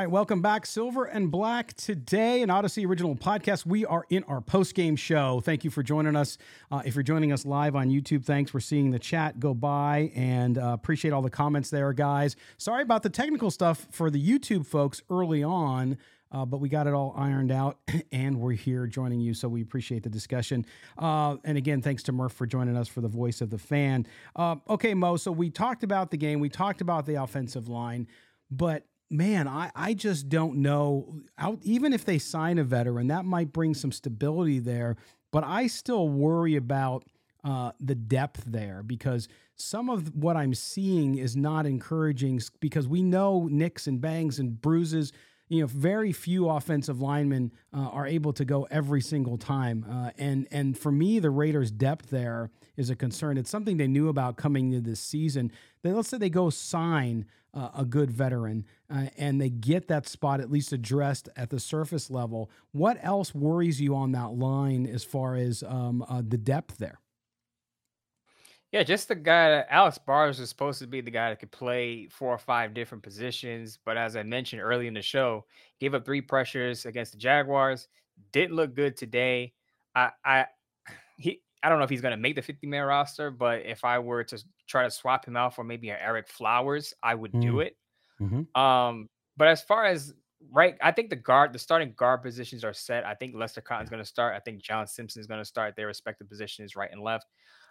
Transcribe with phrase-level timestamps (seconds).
[0.00, 1.74] Right, welcome back, Silver and Black.
[1.74, 3.66] Today, an Odyssey original podcast.
[3.66, 5.42] We are in our post game show.
[5.44, 6.38] Thank you for joining us.
[6.70, 10.10] Uh, if you're joining us live on YouTube, thanks for seeing the chat go by
[10.14, 12.34] and uh, appreciate all the comments there, guys.
[12.56, 15.98] Sorry about the technical stuff for the YouTube folks early on.
[16.32, 17.76] Uh, but we got it all ironed out,
[18.10, 19.34] and we're here joining you.
[19.34, 20.64] So we appreciate the discussion.
[20.96, 24.06] Uh, and again, thanks to Murph for joining us for the voice of the fan.
[24.34, 25.18] Uh, okay, Mo.
[25.18, 26.40] So we talked about the game.
[26.40, 28.06] We talked about the offensive line,
[28.50, 31.20] but man, I, I just don't know.
[31.38, 34.96] Out, even if they sign a veteran, that might bring some stability there.
[35.32, 37.04] But I still worry about
[37.44, 43.02] uh, the depth there because some of what I'm seeing is not encouraging because we
[43.02, 45.12] know nicks and bangs and bruises.
[45.48, 50.10] You know, very few offensive linemen uh, are able to go every single time, uh,
[50.16, 53.38] and and for me, the Raiders' depth there is a concern.
[53.38, 55.52] It's something they knew about coming into this season.
[55.82, 60.06] They, let's say they go sign uh, a good veteran uh, and they get that
[60.06, 62.50] spot at least addressed at the surface level.
[62.72, 67.00] What else worries you on that line as far as um, uh, the depth there?
[68.72, 69.64] Yeah, just the guy.
[69.68, 73.02] Alex Bars was supposed to be the guy that could play four or five different
[73.02, 75.44] positions, but as I mentioned early in the show,
[75.80, 77.88] gave up three pressures against the Jaguars.
[78.30, 79.54] Didn't look good today.
[79.96, 80.46] I, I,
[81.18, 83.84] he, I don't know if he's going to make the 50 man roster, but if
[83.84, 87.32] I were to try to swap him out for maybe an Ereck Flowers, I would
[87.32, 87.42] mm.
[87.42, 87.76] do it.
[88.20, 88.60] Mm-hmm.
[88.60, 90.14] Um, but as far as
[90.50, 93.04] right, I think the guard, the starting guard positions are set.
[93.04, 94.34] I think Lester Cotton's going to start.
[94.34, 97.26] I think John Simpson is going to start their respective positions right and left.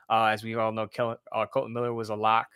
[0.09, 2.47] Uh, as we all know, Kel- uh, Kolton Miller was a lock.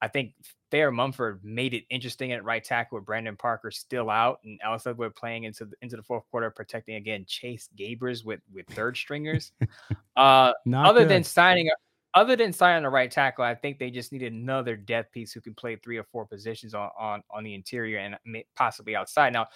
[0.00, 0.34] I think
[0.70, 4.86] Thayer Munford made it interesting at right tackle with Brandon Parker still out and Alex
[4.86, 8.96] Leatherwood playing into the, into the fourth quarter, protecting again Chase Garbers with with third
[8.96, 9.52] stringers.
[10.16, 11.08] uh, other good.
[11.08, 11.70] than signing
[12.14, 15.40] other than signing the right tackle, I think they just need another depth piece who
[15.40, 18.16] can play three or four positions on on, on the interior and
[18.56, 19.32] possibly outside.
[19.32, 19.46] Now,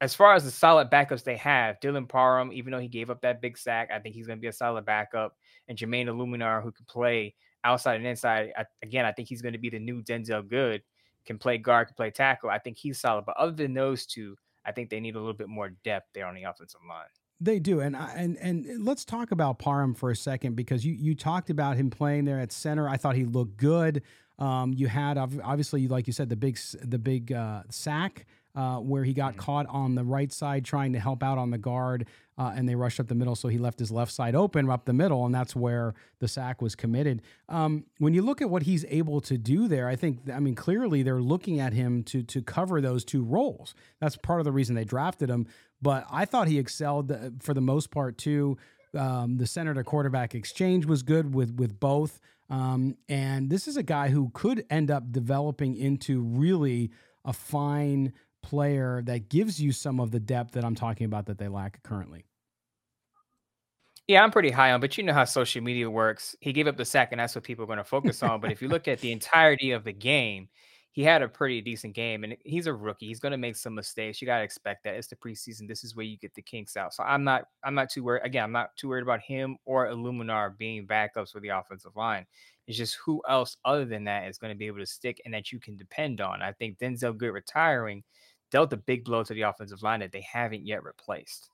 [0.00, 3.20] as far as the solid backups they have, Dylan Parham, even though he gave up
[3.22, 5.36] that big sack, I think he's going to be a solid backup.
[5.68, 8.52] And Jermaine Eluemunor who can play outside and inside.
[8.56, 10.82] I, again, I think he's going to be the new Denzelle Good.
[11.26, 12.50] Can play guard, can play tackle.
[12.50, 13.26] I think he's solid.
[13.26, 16.26] But other than those two, I think they need a little bit more depth there
[16.26, 17.06] on the offensive line.
[17.42, 21.14] They do, and and and let's talk about Parham for a second because you you
[21.14, 22.86] talked about him playing there at center.
[22.86, 24.02] I thought he looked good.
[24.38, 29.04] Um, you had obviously, like you said, the big the big uh, sack uh, where
[29.04, 29.40] he got mm-hmm.
[29.40, 32.06] caught on the right side trying to help out on the guard,
[32.38, 34.86] uh, and they rushed up the middle, so he left his left side open up
[34.86, 37.22] the middle, and that's where the sack was committed.
[37.48, 40.54] Um, when you look at what he's able to do there, I think, I mean,
[40.54, 43.74] clearly they're looking at him to to cover those two roles.
[44.00, 45.46] That's part of the reason they drafted him.
[45.82, 48.58] But I thought he excelled uh, for the most part too.
[48.98, 52.20] Um, the center to quarterback exchange was good with with both.
[52.48, 56.90] Um, and this is a guy who could end up developing into really
[57.24, 58.12] a fine
[58.42, 61.82] player that gives you some of the depth that I'm talking about that they lack
[61.82, 62.24] currently.
[64.06, 66.34] Yeah, I'm pretty high on, but you know how social media works.
[66.40, 68.40] He gave up the sack, and that's what people are going to focus on.
[68.40, 70.48] but if you look at the entirety of the game,
[70.92, 73.06] he had a pretty decent game, and he's a rookie.
[73.06, 74.20] He's going to make some mistakes.
[74.20, 74.94] You got to expect that.
[74.94, 75.68] It's the preseason.
[75.68, 76.92] This is where you get the kinks out.
[76.92, 78.22] So I'm not, I'm not too worried.
[78.24, 82.26] Again, I'm not too worried about him or Eluemunor being backups for the offensive line.
[82.66, 85.32] It's just who else other than that is going to be able to stick and
[85.34, 86.42] that you can depend on.
[86.42, 88.02] I think Denzelle Good retiring
[88.50, 91.50] dealt a big blow to the offensive line that they haven't yet replaced.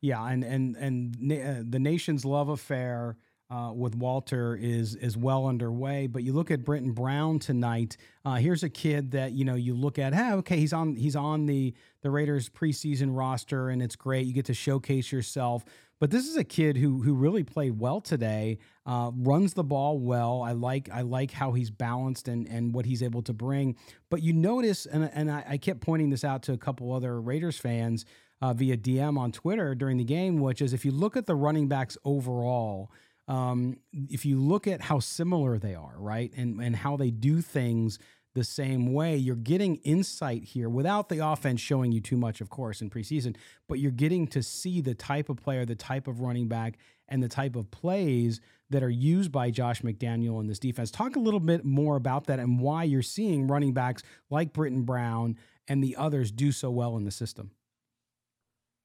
[0.00, 3.18] Yeah, and and and uh, the nation's love affair
[3.50, 6.06] uh, with Walter is is well underway.
[6.06, 7.96] But you look at Brittain Brown tonight.
[8.24, 10.14] Uh, here's a kid that you know you look at.
[10.14, 14.26] Hey, okay, he's on he's on the the Raiders preseason roster, and it's great.
[14.26, 15.64] You get to showcase yourself.
[15.98, 18.58] But this is a kid who who really played well today.
[18.86, 20.42] Uh, runs the ball well.
[20.42, 23.76] I like I like how he's balanced and and what he's able to bring.
[24.08, 27.20] But you notice, and and I, I kept pointing this out to a couple other
[27.20, 28.06] Raiders fans
[28.40, 31.34] uh, via DM on Twitter during the game, which is if you look at the
[31.34, 32.90] running backs overall.
[33.28, 37.40] Um, if you look at how similar they are, right, and and how they do
[37.40, 37.98] things
[38.34, 42.48] the same way, you're getting insight here without the offense showing you too much, of
[42.48, 43.36] course, in preseason.
[43.68, 46.78] But you're getting to see the type of player, the type of running back,
[47.08, 48.40] and the type of plays
[48.70, 50.92] that are used by Josh McDaniel in this defense.
[50.92, 54.86] Talk a little bit more about that and why you're seeing running backs like Brittain
[54.86, 55.36] Brown
[55.66, 57.50] and the others do so well in the system.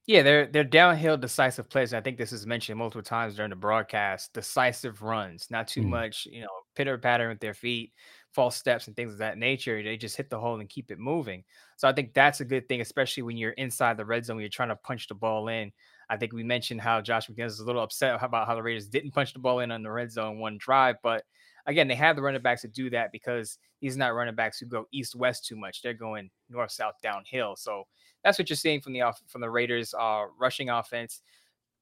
[0.06, 1.92] Yeah, they're they're downhill decisive plays.
[1.92, 4.32] I think this is mentioned multiple times during the broadcast.
[4.32, 5.88] Decisive runs, not too mm.
[5.88, 7.92] much, you know, pitter patter with their feet,
[8.32, 9.82] false steps, and things of that nature.
[9.82, 11.42] They just hit the hole and keep it moving.
[11.76, 14.42] So I think that's a good thing, especially when you're inside the red zone, when
[14.42, 15.72] you're trying to punch the ball in.
[16.08, 18.86] I think we mentioned how Josh McDaniels is a little upset about how the Raiders
[18.86, 21.24] didn't punch the ball in on the red zone one drive, but
[21.66, 24.66] again, they have the running backs to do that because these not running backs who
[24.66, 25.82] go east west too much.
[25.82, 27.56] They're going north south downhill.
[27.56, 27.84] So
[28.24, 31.22] that's what you're seeing from the off from the Raiders uh, rushing offense.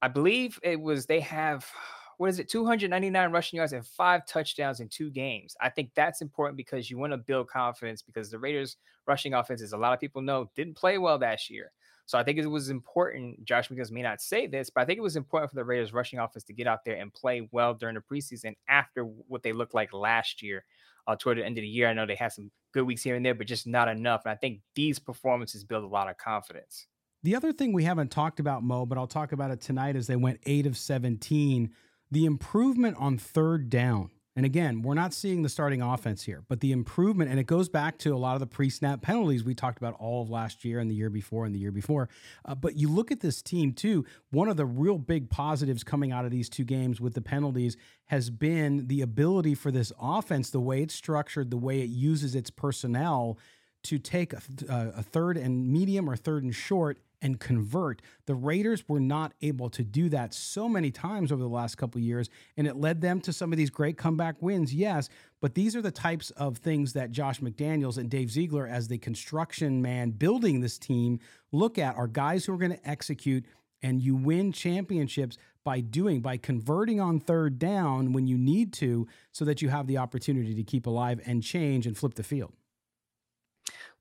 [0.02, 1.66] I believe it was they have
[2.18, 5.56] what is it 299 rushing yards and five touchdowns in two games.
[5.60, 8.76] I think that's important because you want to build confidence because the Raiders
[9.06, 11.72] rushing offense, as a lot of people know, didn't play well last year.
[12.06, 13.44] So I think it was important.
[13.44, 15.92] Josh McDaniels may not say this, but I think it was important for the Raiders
[15.92, 19.52] rushing offense to get out there and play well during the preseason after what they
[19.52, 20.64] looked like last year.
[21.06, 23.14] Uh, toward the end of the year, I know they had some good weeks here
[23.14, 24.22] and there, but just not enough.
[24.24, 26.86] And I think these performances build a lot of confidence.
[27.22, 30.06] The other thing we haven't talked about, Mo, but I'll talk about it tonight as
[30.06, 31.70] they went eight of 17,
[32.10, 36.58] the improvement on third down and again, we're not seeing the starting offense here, but
[36.58, 39.54] the improvement, and it goes back to a lot of the pre snap penalties we
[39.54, 42.08] talked about all of last year and the year before and the year before.
[42.44, 46.10] Uh, but you look at this team too, one of the real big positives coming
[46.10, 47.76] out of these two games with the penalties
[48.06, 52.34] has been the ability for this offense, the way it's structured, the way it uses
[52.34, 53.38] its personnel
[53.84, 58.02] to take a, a third and medium or third and short and convert.
[58.26, 62.00] The Raiders were not able to do that so many times over the last couple
[62.00, 65.08] years, and it led them to some of these great comeback wins, yes.
[65.40, 68.98] But these are the types of things that Josh McDaniels and Dave Ziegler, as the
[68.98, 71.18] construction man building this team,
[71.50, 73.46] look at are guys who are going to execute,
[73.82, 79.08] and you win championships by doing, by converting on third down when you need to,
[79.32, 82.52] so that you have the opportunity to keep alive and change and flip the field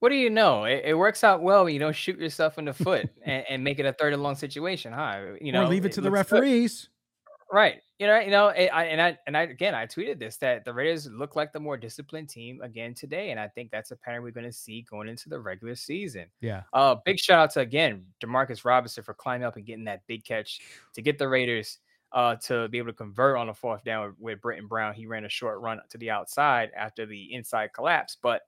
[0.04, 0.66] what do you know?
[0.66, 3.64] It, it, works out well when you don't shoot yourself in the foot and, and,
[3.64, 5.22] make it a third and long situation, huh?
[5.40, 6.90] You know, or leave it to it the referees.
[7.24, 7.56] Good.
[7.56, 7.82] Right.
[8.00, 10.66] You know, you know, it, I, and I and I again I tweeted this that
[10.66, 13.96] the Raiders look like the more disciplined team again today, and I think that's a
[13.96, 16.26] pattern we're going to see going into the regular season.
[16.42, 16.64] Yeah.
[16.74, 20.26] Uh, big shout out to again Demarcus Robinson for climbing up and getting that big
[20.26, 20.60] catch
[20.96, 21.78] to get the Raiders
[22.12, 24.96] uh, to be able to convert on a fourth down with Brittain Brown.
[24.96, 28.42] He ran a short run to the outside after the inside collapse, but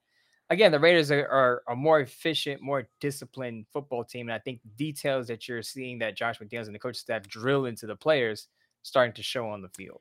[0.50, 4.28] again, the Raiders are, are, a more efficient, more disciplined football team.
[4.28, 7.66] And I think details that you're seeing that Josh McDaniels and the coaching staff drill
[7.66, 8.48] into the players
[8.82, 10.00] starting to show on the field.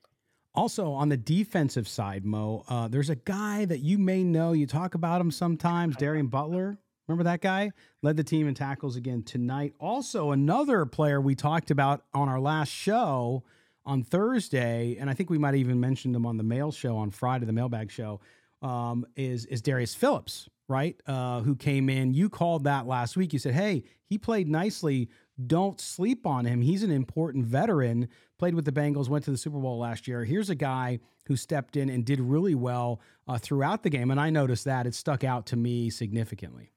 [0.54, 4.54] Also, on the defensive side, Mo, uh, there's a guy that you may know.
[4.54, 6.78] You talk about him sometimes, Darien Butler.
[7.08, 7.72] Remember that guy?
[8.02, 9.74] Led the team in tackles again tonight.
[9.80, 13.44] Also, another player we talked about on our last show
[13.86, 17.12] on Thursday, and I think we might even mentioned him on the mail show on
[17.12, 18.22] Friday, the mailbag show,
[18.62, 21.00] um, is is Darius Phillips, right?
[21.06, 22.14] Uh, who came in?
[22.14, 23.34] You called that last week.
[23.34, 25.10] You said, "Hey, he played nicely.
[25.48, 26.62] Don't sleep on him.
[26.62, 28.08] He's an important veteran.
[28.38, 30.24] Played with the Bengals, went to the Super Bowl last year.
[30.24, 34.20] Here's a guy who stepped in and did really well uh, throughout the game, and
[34.20, 36.75] I noticed that it stuck out to me significantly."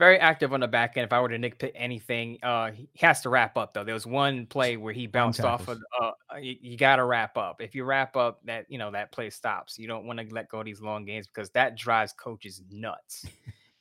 [0.00, 1.04] Very active on the back end.
[1.04, 3.84] If I were to nitpick anything, uh, he has to wrap up though.
[3.84, 5.78] There was one play where he bounced off of.
[6.00, 7.60] Uh, uh you, you got to wrap up.
[7.60, 9.78] If you wrap up, that you know that play stops.
[9.78, 13.26] You don't want to let go of these long games because that drives coaches nuts.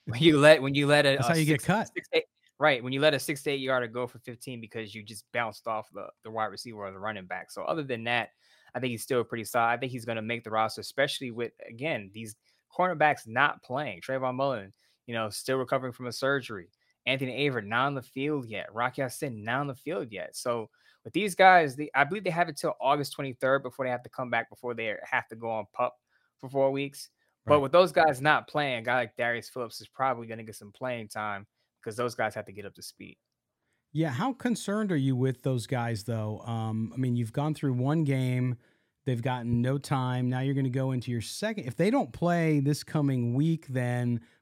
[0.05, 1.89] when you let when you let a, that's how you six, get cut.
[1.95, 2.25] Six, eight,
[2.59, 5.23] right when you let a six to eight yarder go for 15 because you just
[5.31, 7.49] bounced off the the wide receiver or the running back.
[7.49, 8.31] So other than that,
[8.75, 9.71] I think he's still pretty solid.
[9.71, 12.35] I think he's going to make the roster, especially with again these
[12.77, 14.01] cornerbacks not playing.
[14.01, 14.73] Trayvon Mullen
[15.09, 16.69] you know, still recovering from a surgery.
[17.07, 18.71] Anthony Averett not on the field yet.
[18.71, 20.35] Rocky Ya-Sin not on the field yet.
[20.35, 20.69] So
[21.03, 24.03] with these guys, they, I believe they have it till August 23rd before they have
[24.03, 25.95] to come back before they have to go on pup
[26.37, 27.09] for four weeks.
[27.47, 27.55] Right.
[27.55, 30.43] But with those guys not playing, a guy like Darius Phillips is probably going to
[30.43, 31.47] get some playing time
[31.81, 33.17] because those guys have to get up to speed.
[33.91, 36.43] Yeah, how concerned are you with those guys though?
[36.45, 38.57] Um, I mean, you've gone through one game,
[39.07, 40.29] they've gotten no time.
[40.29, 41.65] Now you're going to go into your second.
[41.65, 44.19] If they don't play this coming week, then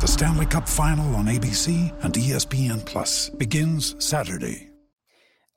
[0.00, 4.70] The Stanley Cup Final on ABC and ESPN Plus begins Saturday.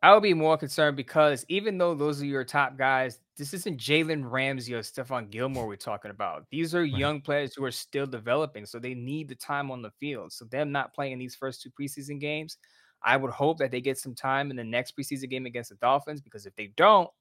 [0.01, 3.79] I would be more concerned because even though those are your top guys, this isn't
[3.79, 6.45] Jalen Ramsey or Stephon Gilmore we're talking about.
[6.49, 6.91] These are right.
[6.91, 10.33] young players who are still developing, so they need the time on the field.
[10.33, 12.57] So them not playing these first two preseason games,
[13.03, 15.75] I would hope that they get some time in the next preseason game against the
[15.75, 17.11] Dolphins because if they don't,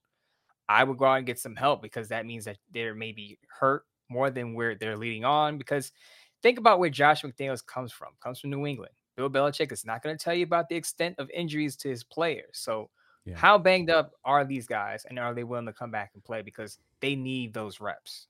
[0.67, 3.83] I would go out and get some help because that means that they're maybe hurt
[4.09, 5.59] more than where they're leading on.
[5.59, 5.91] Because
[6.41, 8.93] think about where Josh McDaniels comes from, comes from New England.
[9.15, 12.03] Bill Belichick is not going to tell you about the extent of injuries to his
[12.03, 12.53] players.
[12.53, 12.89] So,
[13.25, 13.35] yeah.
[13.35, 16.41] how banged up are these guys, and are they willing to come back and play
[16.41, 18.27] because they need those reps?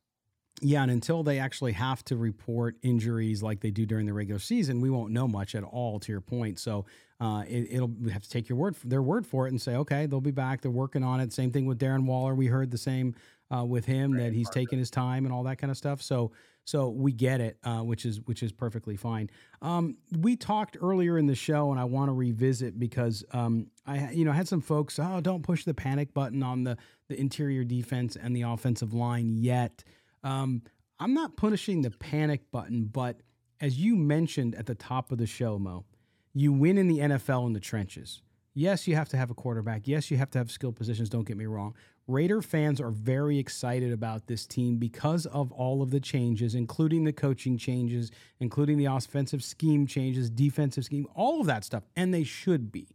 [0.59, 4.39] Yeah, and until they actually have to report injuries like they do during the regular
[4.39, 5.99] season, we won't know much at all.
[5.99, 6.85] To your point, so
[7.19, 9.61] uh, it, will we have to take your word for, their word for it and
[9.61, 10.61] say, okay, they'll be back.
[10.61, 11.31] They're working on it.
[11.31, 12.35] Same thing with Darren Waller.
[12.35, 13.15] We heard the same
[13.55, 16.01] uh, with him that he's taking his time and all that kind of stuff.
[16.01, 16.31] So
[16.65, 19.29] so we get it, uh, which is which is perfectly fine.
[19.61, 24.11] Um, we talked earlier in the show, and I want to revisit because um, I
[24.11, 26.77] you know had some folks, oh, don't push the panic button on the
[27.07, 29.83] the interior defense and the offensive line yet.
[30.23, 30.61] Um,
[30.99, 33.21] I'm not pushing the panic button, but
[33.59, 35.85] as you mentioned at the top of the show, Mo,
[36.33, 38.21] you win in the NFL in the trenches.
[38.53, 39.87] Yes, you have to have a quarterback.
[39.87, 41.09] Yes, you have to have skill positions.
[41.09, 41.73] Don't get me wrong.
[42.07, 47.03] Raider fans are very excited about this team because of all of the changes, including
[47.03, 51.83] the coaching changes, including the offensive scheme changes, defensive scheme, all of that stuff.
[51.95, 52.87] And they should be.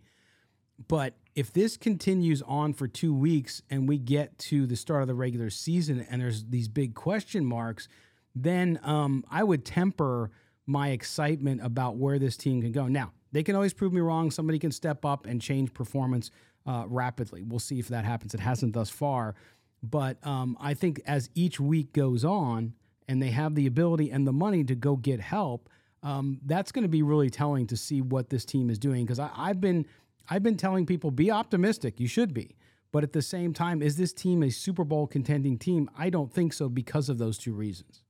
[0.88, 5.08] But if this continues on for two weeks and we get to the start of
[5.08, 7.88] the regular season and there's these big question marks,
[8.34, 10.30] then um, I would temper
[10.66, 12.88] my excitement about where this team can go.
[12.88, 14.30] Now, they can always prove me wrong.
[14.30, 16.30] Somebody can step up and change performance
[16.66, 17.42] uh, rapidly.
[17.42, 18.34] We'll see if that happens.
[18.34, 19.34] It hasn't thus far.
[19.82, 22.74] But um, I think as each week goes on
[23.08, 25.68] and they have the ability and the money to go get help,
[26.02, 29.04] um, that's going to be really telling to see what this team is doing.
[29.04, 29.86] Because I've been
[30.28, 32.00] I've been telling people be optimistic.
[32.00, 32.56] You should be.
[32.92, 35.90] But at the same time, is this team a Super Bowl contending team?
[35.98, 38.02] I don't think so because of those two reasons.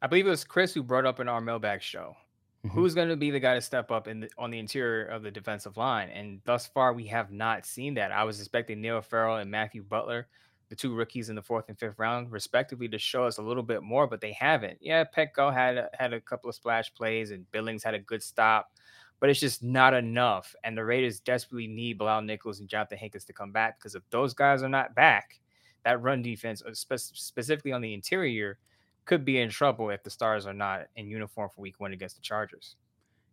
[0.00, 2.16] I believe it was Chris who brought up in our mailbag show
[2.66, 2.74] Mm-hmm.
[2.74, 5.22] Who's going to be the guy to step up in the, on the interior of
[5.22, 6.08] the defensive line?
[6.10, 8.10] And thus far, we have not seen that.
[8.10, 10.26] I was expecting Neil Farrell and Matthew Butler,
[10.68, 13.62] the two rookies in the fourth and fifth round, respectively, to show us a little
[13.62, 14.78] bit more, but they haven't.
[14.80, 18.24] Yeah, Petco had a, had a couple of splash plays, and Billings had a good
[18.24, 18.72] stop,
[19.20, 20.54] but it's just not enough.
[20.64, 24.02] And the Raiders desperately need Bilal Nichols and Johnathan Hankins to come back because if
[24.10, 25.40] those guys are not back,
[25.84, 28.58] that run defense, uh, spe- specifically on the interior,
[29.08, 32.14] could be in trouble if the Stars are not in uniform for Week One against
[32.14, 32.76] the Chargers.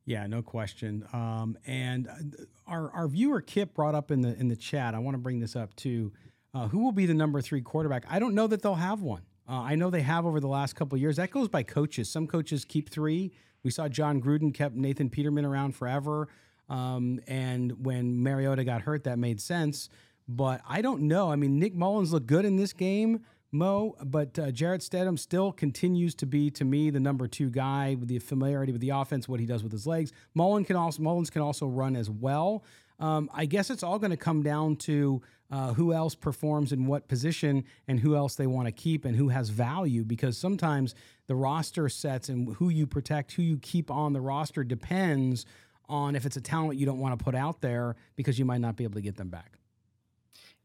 [0.06, 1.06] Yeah, no question.
[1.14, 4.96] Um, and uh, our our viewer Kip brought up in the in the chat.
[4.96, 6.14] I want to bring this up too.
[6.54, 8.06] Uh, who will be the number three quarterback?
[8.10, 9.24] I don't know that they'll have one.
[9.48, 11.18] Uh, I know they have over the last couple years.
[11.18, 12.10] That goes by coaches.
[12.10, 13.34] Some coaches keep three.
[13.64, 16.30] We saw Jon Gruden kept Nathan Peterman around forever.
[16.70, 19.90] Um, and when Mariota got hurt, that made sense.
[20.28, 21.32] But I don't know.
[21.32, 23.26] I mean, Nick Mullens looked good in this game.
[23.52, 28.10] Mo, but uh, Stidham still continues to be, to me, the number two guy with
[28.10, 30.12] the familiarity with the offense, what he does with his legs.
[30.34, 32.64] Mullen can also Mullens can also run as well.
[33.00, 35.22] Um, I guess it's all going to come down to
[35.52, 39.16] uh, who else performs in what position and who else they want to keep and
[39.16, 40.96] who has value because sometimes
[41.28, 45.46] the roster sets and who you protect, who you keep on the roster depends
[45.88, 48.62] on if it's a talent you don't want to put out there because you might
[48.62, 49.60] not be able to get them back.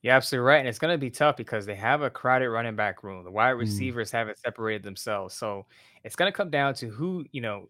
[0.02, 0.58] You're absolutely right.
[0.58, 3.22] And it's going to be tough because they have a crowded running back room.
[3.24, 3.60] The wide mm.
[3.60, 4.12] receivers mm.
[4.12, 5.34] haven't separated themselves.
[5.34, 5.66] So
[6.04, 7.68] it's going to come down to who, you know,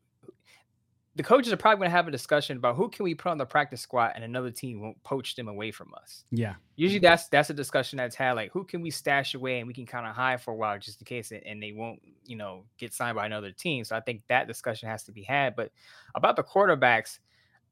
[1.17, 3.39] the coaches are probably going to have a discussion about who can we put on
[3.39, 6.25] the practice squad and another team won't poach them away from us.
[6.31, 6.55] Yeah.
[6.77, 9.75] Usually that's that's a discussion that's had like who can we stash away and we
[9.75, 12.37] can kind of hide for a while just in case it, and they won't, you
[12.37, 13.83] know, get signed by another team.
[13.83, 15.57] So I think that discussion has to be had.
[15.57, 15.73] But
[16.15, 17.19] about the quarterbacks,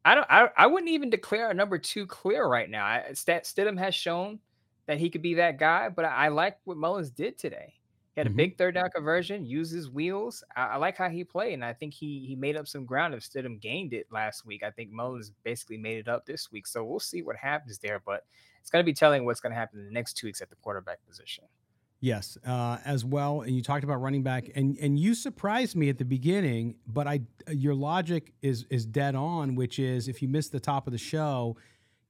[0.05, 2.85] I don't I, I wouldn't even declare a number two clear right now.
[2.85, 4.41] I, Stidham has shown
[4.89, 5.89] that he could be that guy.
[5.89, 7.75] But I, I like what Mullens did today.
[8.15, 8.37] He had a mm-hmm.
[8.37, 10.43] big third down conversion, used his wheels.
[10.57, 13.15] I, I, like how he played, and I think he he made up some ground.
[13.15, 16.67] If Stidham gained it last week, I think Mullens basically made it up this week.
[16.67, 18.01] So we'll see what happens there.
[18.05, 18.25] But
[18.61, 20.51] it's going to be telling what's going to happen in the next two weeks at
[20.51, 21.45] the quarterback position.
[22.01, 23.43] Yes, uh, as well.
[23.43, 27.07] And you talked about running back, and and you surprised me at the beginning, but
[27.07, 27.21] I
[27.53, 30.99] your logic is is dead on, which is if you missed the top of the
[30.99, 31.57] show,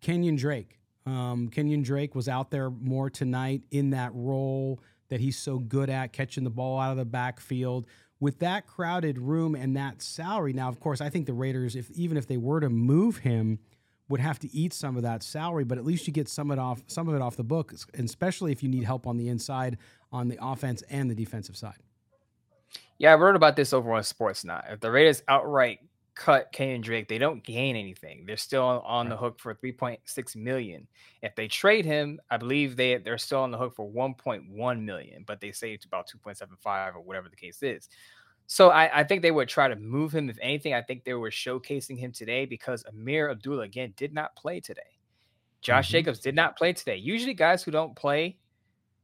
[0.00, 0.77] Kenyan Drake.
[1.08, 5.88] Um, Kenyan Drake was out there more tonight in that role that he's so good
[5.88, 7.86] at, catching the ball out of the backfield.
[8.20, 11.90] With that crowded room and that salary, now of course I think the Raiders, if
[11.92, 13.58] even if they were to move him,
[14.10, 15.64] would have to eat some of that salary.
[15.64, 17.72] But at least you get some of it off, some of it off the book,
[17.98, 19.78] especially if you need help on the inside,
[20.12, 21.78] on the offense and the defensive side.
[22.98, 24.72] Yeah, I wrote about this over on Sportsnaut.
[24.72, 25.78] If the Raiders outright
[26.18, 28.24] cut Kenyan Drake, they don't gain anything.
[28.26, 30.86] They're still on the hook for 3.6 million.
[31.22, 35.24] If they trade him, I believe they they're still on the hook for 1.1 million,
[35.26, 37.88] but they say it's about 2.75 or whatever the case is.
[38.46, 40.30] So I, I, think they would try to move him.
[40.30, 44.34] If anything, I think they were showcasing him today because Ameer Abdullah again did not
[44.36, 44.80] play today.
[45.60, 45.92] Josh mm-hmm.
[45.92, 46.96] Jacobs did not play today.
[46.96, 48.38] Usually, guys who don't play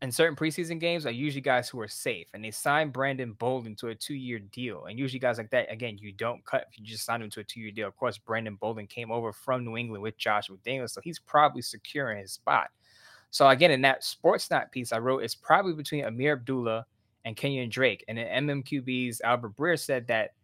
[0.05, 3.75] in certain preseason games are usually guys who are safe, and they signed Brandon Bolden
[3.77, 4.85] to a two-year deal.
[4.85, 7.41] And usually, guys like that, again, you don't cut if you just sign him to
[7.41, 7.89] a two-year deal.
[7.89, 11.63] Of course, Brandon Bolden came over from New England with Josh McDaniels, so he's probably
[11.63, 12.69] securing his spot.
[13.31, 16.85] So again, in that Sportsnaut piece I wrote, it's probably between Ameer Abdullah
[17.25, 18.05] and Kenyan Drake.
[18.07, 20.35] And then MMQB's Albert Breer said that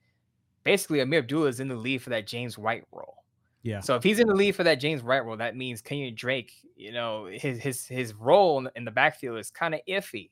[0.65, 3.19] basically Ameer Abdullah is in the lead for that James White role.
[3.63, 3.81] Yeah.
[3.81, 6.53] So if he's in the lead for that James White role, that means Kenyan Drake,
[6.77, 10.31] you know, his his his role in the backfield is kind of iffy.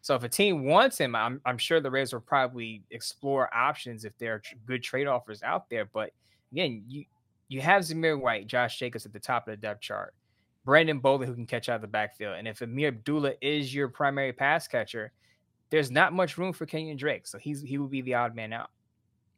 [0.00, 4.04] So if a team wants him, I'm I'm sure the Rays will probably explore options
[4.04, 5.84] if there are good trade offers out there.
[5.84, 6.10] But
[6.52, 7.04] again, you
[7.48, 10.14] you have Zamir White, Josh Jacobs at the top of the depth chart,
[10.64, 13.88] Brandon Bolden who can catch out of the backfield, and if Ameer Abdullah is your
[13.88, 15.12] primary pass catcher,
[15.70, 18.52] there's not much room for Kenyan Drake, so he's he will be the odd man
[18.52, 18.70] out.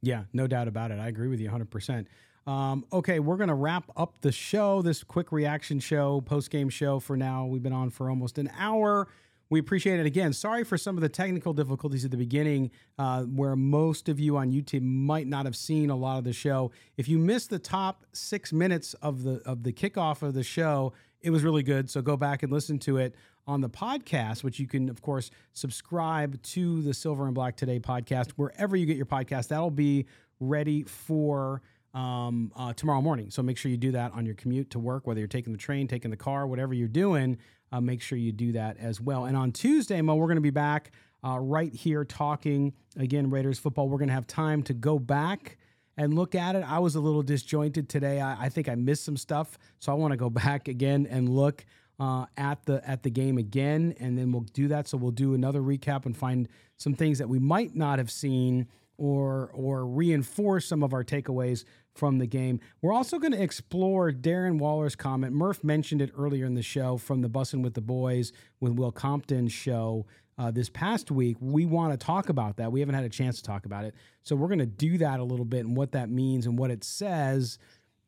[0.00, 0.98] Yeah, no doubt about it.
[0.98, 1.70] I agree with you 100.
[1.70, 2.08] percent
[2.46, 6.68] um, okay, we're going to wrap up the show, this quick reaction show, post game
[6.68, 7.46] show for now.
[7.46, 9.08] We've been on for almost an hour.
[9.48, 10.32] We appreciate it again.
[10.32, 14.36] Sorry for some of the technical difficulties at the beginning, uh, where most of you
[14.36, 16.72] on YouTube might not have seen a lot of the show.
[16.96, 20.92] If you missed the top six minutes of the of the kickoff of the show,
[21.20, 21.88] it was really good.
[21.90, 23.14] So go back and listen to it
[23.46, 27.78] on the podcast, which you can, of course, subscribe to the Silver and Black Today
[27.78, 29.48] podcast wherever you get your podcast.
[29.48, 30.06] That'll be
[30.40, 31.62] ready for
[31.96, 33.30] um, uh, tomorrow morning.
[33.30, 35.58] So make sure you do that on your commute to work, whether you're taking the
[35.58, 37.38] train, taking the car, whatever you're doing.
[37.72, 39.24] Uh, make sure you do that as well.
[39.24, 40.92] And on Tuesday, Mo, we're going to be back
[41.24, 43.88] uh, right here talking again Raiders football.
[43.88, 45.56] We're going to have time to go back
[45.96, 46.62] and look at it.
[46.70, 48.20] I was a little disjointed today.
[48.20, 51.30] I, I think I missed some stuff, so I want to go back again and
[51.30, 51.64] look
[51.98, 54.86] uh, at the at the game again, and then we'll do that.
[54.86, 58.68] So we'll do another recap and find some things that we might not have seen
[58.98, 61.64] or or reinforce some of our takeaways
[61.96, 62.60] from the game.
[62.82, 65.32] We're also going to explore Darren Waller's comment.
[65.32, 68.92] Murph mentioned it earlier in the show from the Bussin' with the Boys with Will
[68.92, 70.06] Compton show
[70.38, 71.36] uh, this past week.
[71.40, 72.70] We want to talk about that.
[72.70, 73.94] We haven't had a chance to talk about it.
[74.22, 76.70] So we're going to do that a little bit and what that means and what
[76.70, 77.58] it says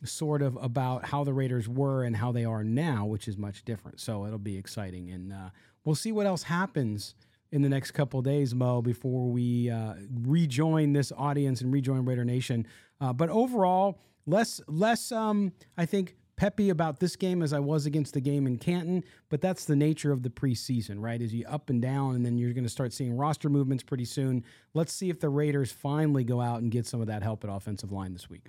[0.05, 3.64] sort of about how the Raiders were and how they are now, which is much
[3.64, 4.01] different.
[4.01, 5.11] So it'll be exciting.
[5.11, 5.51] And uh,
[5.85, 7.14] we'll see what else happens
[7.51, 12.24] in the next couple days, Mo, before we uh, rejoin this audience and rejoin Raider
[12.24, 12.66] Nation.
[13.00, 17.84] Uh, but overall, less less um, I think peppy about this game as I was
[17.84, 19.04] against the game in Canton.
[19.28, 21.20] But that's the nature of the preseason, right?
[21.20, 24.04] Is you up and down, and then you're going to start seeing roster movements pretty
[24.04, 24.44] soon.
[24.72, 27.50] Let's see if the Raiders finally go out and get some of that help at
[27.50, 28.46] offensive line this week.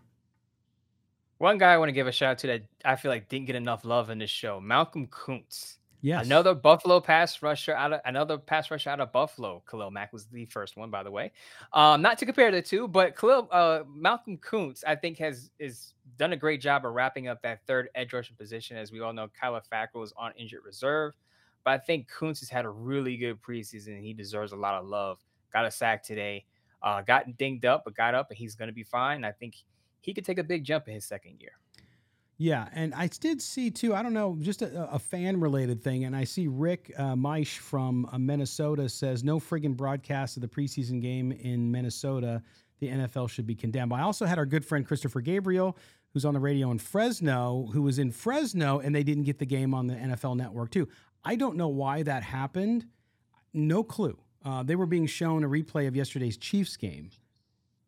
[1.39, 3.47] One guy I want to give a shout out to that I feel like didn't
[3.47, 5.78] get enough love in this show, Malcolm Koonce.
[6.01, 6.25] Yes.
[6.25, 9.61] Another Buffalo pass rusher out of another pass rusher out of Buffalo.
[9.69, 11.31] Khalil Mack was the first one, by the way.
[11.73, 15.93] Um, not to compare the two, but Khalil uh, Malcolm Koonce, I think, has is
[16.17, 18.77] done a great job of wrapping up that third edge rusher position.
[18.77, 21.13] As we all know, Kyler Fackrell is on injured reserve.
[21.65, 24.75] But I think Koonce has had a really good preseason and he deserves a lot
[24.75, 25.19] of love.
[25.51, 26.45] Got a sack today.
[26.81, 29.25] Uh, got dinged up, but got up and he's going to be fine.
[29.25, 29.55] I think
[29.99, 31.51] he could take a big jump in his second year.
[32.41, 33.93] Yeah, and I did see too.
[33.93, 37.57] I don't know, just a, a fan related thing, and I see Rick uh, Meisch
[37.57, 42.41] from uh, Minnesota says no friggin' broadcast of the preseason game in Minnesota.
[42.79, 43.91] The NFL should be condemned.
[43.91, 45.77] I also had our good friend Christopher Gabriel,
[46.13, 49.45] who's on the radio in Fresno, who was in Fresno, and they didn't get the
[49.45, 50.87] game on the NFL Network too.
[51.25, 52.85] I don't know why that happened.
[53.53, 54.17] No clue.
[54.45, 57.09] Uh, they were being shown a replay of yesterday's Chiefs game.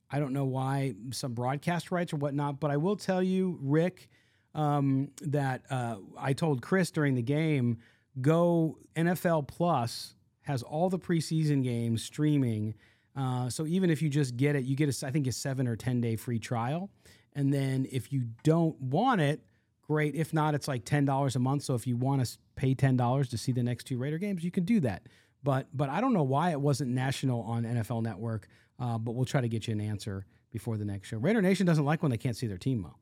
[0.10, 4.10] I don't know why some broadcast rights or whatnot, but I will tell you, Rick
[4.54, 7.78] um, that uh, I told Chris during the game
[8.20, 12.74] go NFL Plus has all the preseason games streaming.
[13.16, 15.68] Uh, so even if you just get it, you get a, I think a seven
[15.68, 16.90] or 10 day free trial.
[17.34, 19.42] And then if you don't want it,
[19.82, 20.16] great.
[20.16, 21.64] If not, it's like $10 a month.
[21.64, 24.52] So if you want to pay $10 to see the next two Raider games, you
[24.52, 25.08] can do that.
[25.44, 28.48] But, but I don't know why it wasn't national on NFL Network,
[28.80, 31.18] uh, but we'll try to get you an answer before the next show.
[31.18, 32.96] Raider Nation doesn't like when they can't see their team, Mo.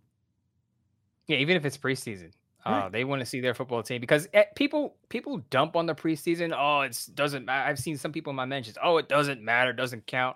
[1.29, 2.31] Yeah, even if it's preseason,
[2.65, 2.85] right.
[2.85, 5.93] uh, they want to see their football team because eh, people people dump on the
[5.93, 6.53] preseason.
[6.57, 7.47] Oh, it doesn't.
[7.47, 8.77] I've seen some people in my mentions.
[8.83, 9.71] Oh, it doesn't matter.
[9.71, 10.35] Doesn't count.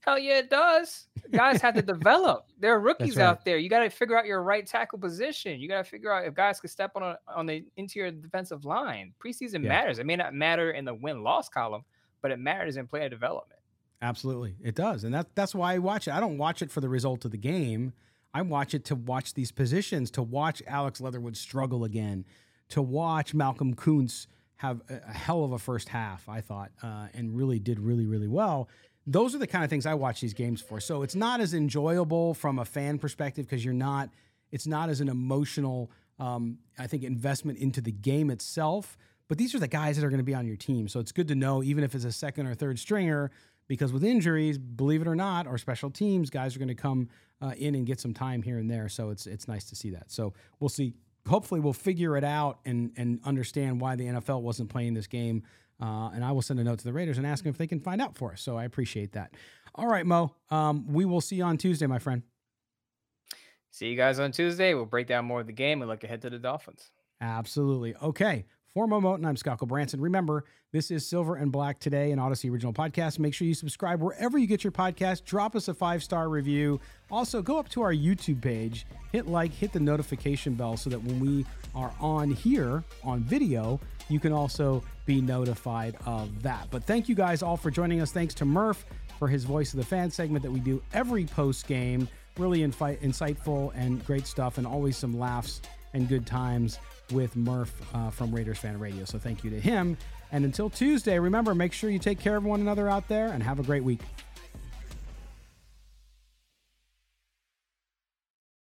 [0.00, 1.08] Hell yeah, it does.
[1.30, 2.46] Guys have to develop.
[2.58, 3.24] There are rookies right.
[3.24, 3.58] out there.
[3.58, 5.60] You got to figure out your right tackle position.
[5.60, 8.64] You got to figure out if guys can step on a, on the interior defensive
[8.64, 9.12] line.
[9.22, 9.68] Preseason yeah.
[9.68, 9.98] matters.
[9.98, 11.84] It may not matter in the win loss column,
[12.22, 13.60] but it matters in player development.
[14.00, 16.12] Absolutely, it does, and that that's why I watch it.
[16.12, 17.92] I don't watch it for the result of the game.
[18.32, 22.24] I watch it to watch these positions, to watch Alex Leatherwood struggle again,
[22.68, 26.28] to watch Malcolm Koonce have a, a hell of a first half.
[26.28, 28.68] I thought, uh, and really did really really well.
[29.06, 30.80] Those are the kind of things I watch these games for.
[30.80, 34.10] So it's not as enjoyable from a fan perspective because you're not.
[34.52, 38.96] It's not as an emotional, um, I think, investment into the game itself.
[39.28, 40.88] But these are the guys that are going to be on your team.
[40.88, 43.30] So it's good to know, even if it's a second or third stringer,
[43.70, 47.08] because with injuries, believe it or not, or special teams, guys are going to come
[47.40, 48.88] uh, in and get some time here and there.
[48.88, 50.10] So it's it's nice to see that.
[50.10, 50.94] So we'll see.
[51.28, 55.44] Hopefully, we'll figure it out and and understand why the NFL wasn't playing this game.
[55.80, 57.68] Uh, and I will send a note to the Raiders and ask them if they
[57.68, 58.42] can find out for us.
[58.42, 59.34] So I appreciate that.
[59.76, 60.34] All right, Mo.
[60.50, 62.22] Um, we will see you on Tuesday, my friend.
[63.70, 64.74] See you guys on Tuesday.
[64.74, 66.90] We'll break down more of the game and look ahead to the Dolphins.
[67.20, 67.94] Absolutely.
[68.02, 68.46] Okay.
[68.74, 70.00] For Mo Moton, I'm Scott Branson.
[70.00, 73.18] Remember, this is Silver and Black Today, an Odyssey original podcast.
[73.18, 75.24] Make sure you subscribe wherever you get your podcast.
[75.24, 76.78] Drop us a five star review.
[77.10, 81.02] Also, go up to our YouTube page, hit like, hit the notification bell so that
[81.02, 86.68] when we are on here on video, you can also be notified of that.
[86.70, 88.12] But thank you guys all for joining us.
[88.12, 88.86] Thanks to Murph
[89.18, 92.06] for his Voice of the Fan segment that we do every post game.
[92.38, 95.60] Really infi- insightful and great stuff, and always some laughs
[95.92, 96.78] and good times
[97.10, 99.04] with Murph uh, from Raiders Fan Radio.
[99.04, 99.96] So thank you to him.
[100.32, 103.42] And until Tuesday, remember, make sure you take care of one another out there and
[103.42, 104.00] have a great week.